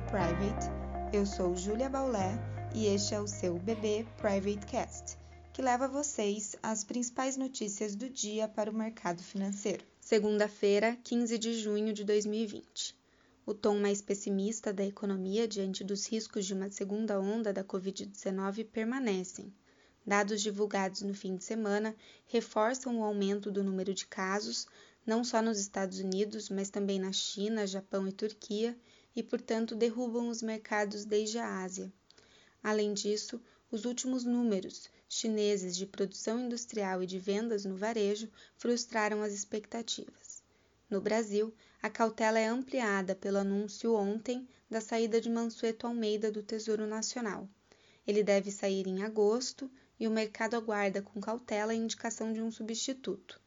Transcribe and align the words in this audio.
Private. 0.00 0.70
Eu 1.10 1.24
sou 1.24 1.56
Julia 1.56 1.88
Baulé 1.88 2.38
e 2.74 2.86
este 2.86 3.14
é 3.14 3.20
o 3.20 3.26
seu 3.26 3.58
BB 3.58 4.06
Private 4.18 4.66
Cast, 4.66 5.16
que 5.54 5.62
leva 5.62 5.88
vocês 5.88 6.54
as 6.62 6.84
principais 6.84 7.36
notícias 7.36 7.94
do 7.94 8.10
dia 8.10 8.46
para 8.46 8.70
o 8.70 8.74
mercado 8.74 9.22
financeiro. 9.22 9.84
Segunda-feira, 9.98 10.98
15 11.02 11.38
de 11.38 11.54
junho 11.54 11.94
de 11.94 12.04
2020. 12.04 12.94
O 13.46 13.54
tom 13.54 13.78
mais 13.78 14.02
pessimista 14.02 14.70
da 14.70 14.84
economia 14.84 15.48
diante 15.48 15.82
dos 15.82 16.06
riscos 16.06 16.44
de 16.44 16.52
uma 16.52 16.68
segunda 16.68 17.18
onda 17.18 17.52
da 17.52 17.64
Covid-19 17.64 18.66
permanecem. 18.66 19.50
Dados 20.06 20.42
divulgados 20.42 21.00
no 21.02 21.14
fim 21.14 21.36
de 21.36 21.44
semana 21.44 21.96
reforçam 22.26 22.98
o 22.98 23.02
aumento 23.02 23.50
do 23.50 23.64
número 23.64 23.94
de 23.94 24.06
casos, 24.06 24.66
não 25.06 25.24
só 25.24 25.40
nos 25.40 25.58
Estados 25.58 26.00
Unidos, 26.00 26.50
mas 26.50 26.68
também 26.68 26.98
na 26.98 27.12
China, 27.12 27.66
Japão 27.66 28.06
e 28.06 28.12
Turquia, 28.12 28.76
e, 29.16 29.22
portanto, 29.22 29.74
derrubam 29.74 30.28
os 30.28 30.42
mercados 30.42 31.06
desde 31.06 31.38
a 31.38 31.62
Ásia. 31.62 31.90
Além 32.62 32.92
disso, 32.92 33.40
os 33.70 33.86
últimos 33.86 34.24
números 34.24 34.90
chineses 35.08 35.76
de 35.76 35.86
produção 35.86 36.38
industrial 36.38 37.02
e 37.02 37.06
de 37.06 37.18
vendas 37.18 37.64
no 37.64 37.76
varejo 37.76 38.28
frustraram 38.56 39.22
as 39.22 39.32
expectativas. 39.32 40.42
No 40.90 41.00
Brasil, 41.00 41.54
a 41.82 41.88
cautela 41.88 42.38
é 42.38 42.46
ampliada 42.46 43.14
pelo 43.14 43.38
anúncio 43.38 43.94
ontem 43.94 44.46
da 44.68 44.80
saída 44.80 45.20
de 45.20 45.30
Mansueto 45.30 45.86
Almeida 45.86 46.30
do 46.30 46.42
Tesouro 46.42 46.86
Nacional. 46.86 47.48
Ele 48.06 48.22
deve 48.22 48.50
sair 48.50 48.86
em 48.86 49.02
agosto 49.02 49.70
e 49.98 50.06
o 50.06 50.10
mercado 50.10 50.54
aguarda 50.54 51.00
com 51.02 51.20
cautela 51.20 51.72
a 51.72 51.76
indicação 51.76 52.32
de 52.32 52.42
um 52.42 52.50
substituto. 52.50 53.40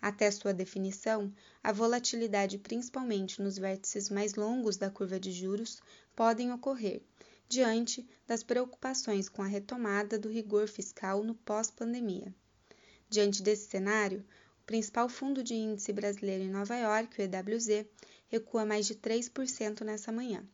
Até 0.00 0.30
sua 0.30 0.54
definição, 0.54 1.32
a 1.62 1.72
volatilidade, 1.72 2.56
principalmente 2.58 3.42
nos 3.42 3.58
vértices 3.58 4.08
mais 4.08 4.34
longos 4.34 4.76
da 4.76 4.90
curva 4.90 5.18
de 5.18 5.32
juros, 5.32 5.80
podem 6.14 6.52
ocorrer, 6.52 7.02
diante 7.48 8.08
das 8.26 8.42
preocupações 8.42 9.28
com 9.28 9.42
a 9.42 9.46
retomada 9.46 10.18
do 10.18 10.28
rigor 10.28 10.68
fiscal 10.68 11.24
no 11.24 11.34
pós-pandemia. 11.34 12.32
Diante 13.10 13.42
desse 13.42 13.68
cenário, 13.68 14.24
o 14.62 14.66
principal 14.66 15.08
fundo 15.08 15.42
de 15.42 15.54
índice 15.54 15.92
brasileiro 15.92 16.44
em 16.44 16.50
Nova 16.50 16.76
York, 16.76 17.20
o 17.20 17.22
EWZ, 17.22 17.86
recua 18.28 18.64
mais 18.64 18.86
de 18.86 18.94
3% 18.94 19.80
nessa 19.80 20.12
manhã. 20.12 20.46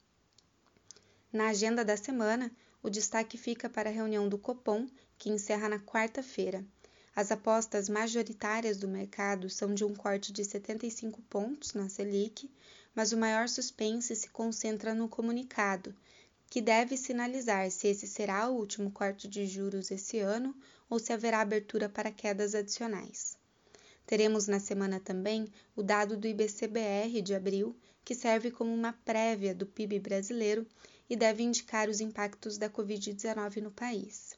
Na 1.33 1.48
agenda 1.48 1.84
da 1.84 1.96
semana, 1.96 2.50
o 2.80 2.88
destaque 2.88 3.36
fica 3.36 3.68
para 3.68 3.90
a 3.90 3.92
reunião 3.92 4.28
do 4.28 4.38
Copom, 4.38 4.86
que 5.18 5.30
encerra 5.30 5.68
na 5.68 5.80
quarta-feira. 5.80 6.64
As 7.16 7.30
apostas 7.30 7.88
majoritárias 7.88 8.76
do 8.76 8.88
mercado 8.88 9.48
são 9.48 9.72
de 9.72 9.84
um 9.84 9.94
corte 9.94 10.32
de 10.32 10.44
75 10.44 11.22
pontos 11.30 11.72
na 11.72 11.88
Selic, 11.88 12.50
mas 12.92 13.12
o 13.12 13.16
maior 13.16 13.48
suspense 13.48 14.16
se 14.16 14.28
concentra 14.30 14.92
no 14.92 15.08
comunicado, 15.08 15.94
que 16.50 16.60
deve 16.60 16.96
sinalizar 16.96 17.70
se 17.70 17.86
esse 17.86 18.08
será 18.08 18.48
o 18.48 18.56
último 18.56 18.90
corte 18.90 19.28
de 19.28 19.46
juros 19.46 19.92
esse 19.92 20.18
ano 20.18 20.52
ou 20.90 20.98
se 20.98 21.12
haverá 21.12 21.40
abertura 21.40 21.88
para 21.88 22.10
quedas 22.10 22.52
adicionais. 22.52 23.36
Teremos 24.04 24.48
na 24.48 24.58
semana 24.58 24.98
também 24.98 25.46
o 25.76 25.84
dado 25.84 26.16
do 26.16 26.26
IBCBR 26.26 27.22
de 27.22 27.32
abril, 27.32 27.76
que 28.04 28.14
serve 28.14 28.50
como 28.50 28.74
uma 28.74 28.92
prévia 28.92 29.54
do 29.54 29.66
PIB 29.66 30.00
brasileiro 30.00 30.66
e 31.08 31.14
deve 31.14 31.44
indicar 31.44 31.88
os 31.88 32.00
impactos 32.00 32.58
da 32.58 32.68
Covid-19 32.68 33.62
no 33.62 33.70
país. 33.70 34.36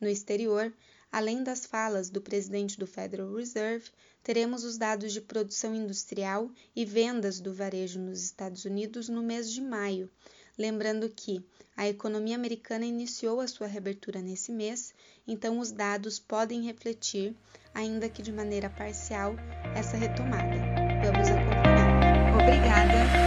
No 0.00 0.08
exterior, 0.08 0.72
Além 1.10 1.42
das 1.42 1.64
falas 1.64 2.10
do 2.10 2.20
presidente 2.20 2.78
do 2.78 2.86
Federal 2.86 3.32
Reserve, 3.32 3.90
teremos 4.22 4.64
os 4.64 4.76
dados 4.76 5.12
de 5.12 5.20
produção 5.20 5.74
industrial 5.74 6.50
e 6.74 6.84
vendas 6.84 7.40
do 7.40 7.54
varejo 7.54 7.98
nos 7.98 8.22
Estados 8.22 8.64
Unidos 8.64 9.08
no 9.08 9.22
mês 9.22 9.50
de 9.50 9.62
maio. 9.62 10.10
Lembrando 10.58 11.08
que 11.08 11.42
a 11.76 11.88
economia 11.88 12.34
americana 12.34 12.84
iniciou 12.84 13.40
a 13.40 13.48
sua 13.48 13.66
reabertura 13.66 14.20
nesse 14.20 14.52
mês, 14.52 14.92
então 15.26 15.58
os 15.58 15.70
dados 15.70 16.18
podem 16.18 16.62
refletir, 16.62 17.34
ainda 17.72 18.08
que 18.08 18.22
de 18.22 18.32
maneira 18.32 18.68
parcial, 18.68 19.36
essa 19.74 19.96
retomada. 19.96 20.56
Vamos 21.02 21.28
acompanhar. 21.28 22.34
Obrigada 22.42 23.25